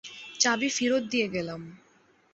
চাবি 0.39 0.69
ফেরত 0.69 1.03
দিয়ে 1.11 1.27
গেলাম। 1.27 1.61